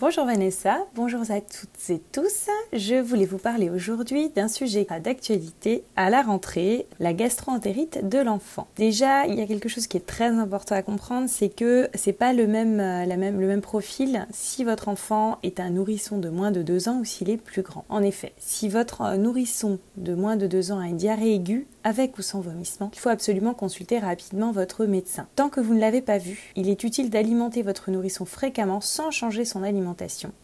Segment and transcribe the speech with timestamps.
[0.00, 2.48] Bonjour Vanessa, bonjour à toutes et tous.
[2.72, 8.66] Je voulais vous parler aujourd'hui d'un sujet d'actualité à la rentrée, la gastroentérite de l'enfant.
[8.76, 12.14] Déjà, il y a quelque chose qui est très important à comprendre, c'est que c'est
[12.14, 16.50] pas le même, même, le même profil si votre enfant est un nourrisson de moins
[16.50, 17.84] de 2 ans ou s'il est plus grand.
[17.90, 22.18] En effet, si votre nourrisson de moins de 2 ans a une diarrhée aiguë, avec
[22.18, 25.26] ou sans vomissement, il faut absolument consulter rapidement votre médecin.
[25.36, 29.10] Tant que vous ne l'avez pas vu, il est utile d'alimenter votre nourrisson fréquemment sans
[29.10, 29.89] changer son alimentation.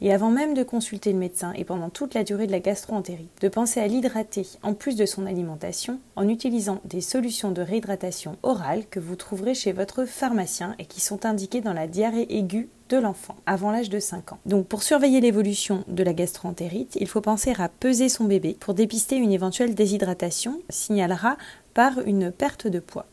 [0.01, 3.31] Et avant même de consulter le médecin et pendant toute la durée de la gastroentérite,
[3.41, 8.37] de penser à l'hydrater en plus de son alimentation en utilisant des solutions de réhydratation
[8.43, 12.69] orale que vous trouverez chez votre pharmacien et qui sont indiquées dans la diarrhée aiguë
[12.89, 14.39] de l'enfant avant l'âge de 5 ans.
[14.47, 18.75] Donc pour surveiller l'évolution de la gastroentérite, il faut penser à peser son bébé pour
[18.75, 21.37] dépister une éventuelle déshydratation, signalera
[21.75, 23.07] par une perte de poids.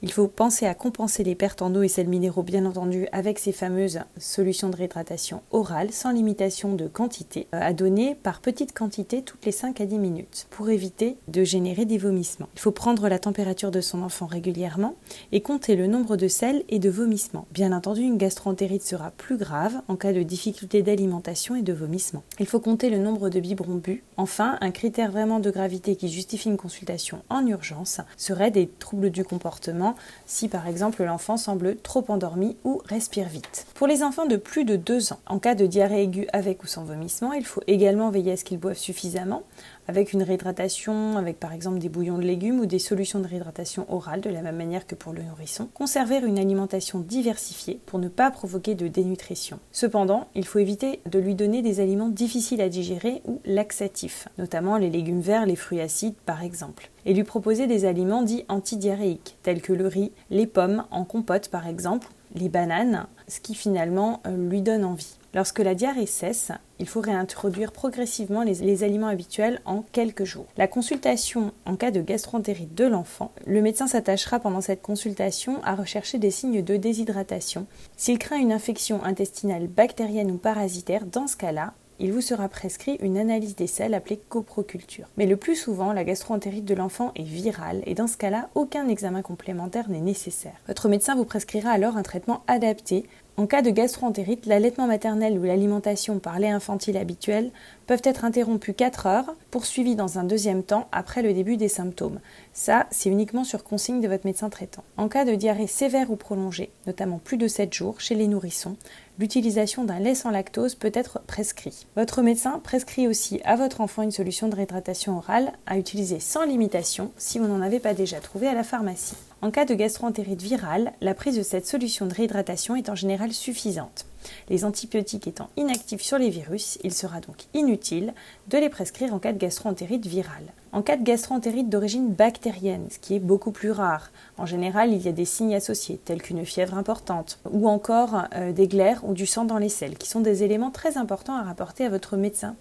[0.00, 3.40] Il faut penser à compenser les pertes en eau et sels minéraux, bien entendu, avec
[3.40, 8.72] ces fameuses solutions de réhydratation orale, sans limitation de quantité, euh, à donner par petite
[8.72, 12.48] quantité toutes les 5 à 10 minutes, pour éviter de générer des vomissements.
[12.54, 14.94] Il faut prendre la température de son enfant régulièrement
[15.32, 17.48] et compter le nombre de sels et de vomissements.
[17.50, 22.22] Bien entendu, une gastroentérite sera plus grave en cas de difficulté d'alimentation et de vomissement.
[22.38, 24.04] Il faut compter le nombre de biberons bu.
[24.16, 29.10] Enfin, un critère vraiment de gravité qui justifie une consultation en urgence serait des troubles
[29.10, 29.87] du comportement
[30.26, 33.66] si par exemple l'enfant semble trop endormi ou respire vite.
[33.74, 36.66] Pour les enfants de plus de 2 ans, en cas de diarrhée aiguë avec ou
[36.66, 39.42] sans vomissement, il faut également veiller à ce qu'ils boivent suffisamment
[39.88, 43.86] avec une réhydratation, avec par exemple des bouillons de légumes ou des solutions de réhydratation
[43.88, 45.68] orale de la même manière que pour le nourrisson.
[45.72, 49.58] Conserver une alimentation diversifiée pour ne pas provoquer de dénutrition.
[49.72, 54.76] Cependant, il faut éviter de lui donner des aliments difficiles à digérer ou laxatifs, notamment
[54.76, 59.38] les légumes verts, les fruits acides par exemple, et lui proposer des aliments dits antidiarrhéiques,
[59.42, 64.20] tels que le riz, les pommes en compote par exemple, les bananes, ce qui finalement
[64.26, 65.18] euh, lui donne envie.
[65.34, 70.46] Lorsque la diarrhée cesse, il faut réintroduire progressivement les, aliments habituels en quelques jours.
[70.56, 75.74] La consultation en cas de gastroentérite de l'enfant, le médecin s'attachera pendant cette consultation à
[75.74, 77.66] rechercher des signes de déshydratation.
[77.96, 82.96] S'il craint une infection intestinale bactérienne ou parasitaire, dans ce cas-là, il vous sera prescrit
[83.00, 85.06] une analyse des selles appelée coproculture.
[85.16, 88.88] Mais le plus souvent, la gastroentérite de l'enfant est virale et dans ce cas-là, aucun
[88.88, 90.60] examen complémentaire n'est nécessaire.
[90.66, 93.06] Votre médecin vous prescrira alors un traitement adapté
[93.38, 97.52] en cas de gastroentérite, l'allaitement maternel ou l'alimentation par lait infantile habituel
[97.86, 102.18] peuvent être interrompus 4 heures, poursuivis dans un deuxième temps après le début des symptômes.
[102.52, 104.82] Ça, c'est uniquement sur consigne de votre médecin traitant.
[104.96, 108.76] En cas de diarrhée sévère ou prolongée, notamment plus de 7 jours chez les nourrissons,
[109.20, 111.86] l'utilisation d'un lait sans lactose peut être prescrit.
[111.94, 116.44] Votre médecin prescrit aussi à votre enfant une solution de réhydratation orale à utiliser sans
[116.44, 119.14] limitation si vous n'en avez pas déjà trouvé à la pharmacie.
[119.40, 123.32] En cas de gastroentérite virale, la prise de cette solution de réhydratation est en général
[123.32, 124.04] suffisante.
[124.48, 128.14] Les antibiotiques étant inactifs sur les virus, il sera donc inutile
[128.48, 130.52] de les prescrire en cas de gastroentérite virale.
[130.70, 135.00] En cas de gastroentérite d'origine bactérienne, ce qui est beaucoup plus rare, en général il
[135.00, 139.14] y a des signes associés tels qu'une fièvre importante ou encore euh, des glaires ou
[139.14, 142.18] du sang dans les selles qui sont des éléments très importants à rapporter à votre
[142.18, 142.54] médecin.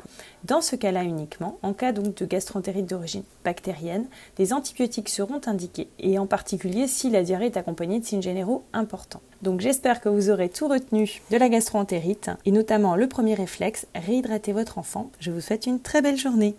[0.45, 4.07] Dans ce cas-là uniquement, en cas donc de gastroentérite d'origine bactérienne,
[4.37, 8.63] des antibiotiques seront indiqués et en particulier si la diarrhée est accompagnée de signes généraux
[8.71, 9.21] importants.
[9.41, 13.85] Donc j'espère que vous aurez tout retenu de la gastroentérite et notamment le premier réflexe,
[13.93, 15.11] réhydrater votre enfant.
[15.19, 16.55] Je vous souhaite une très belle journée.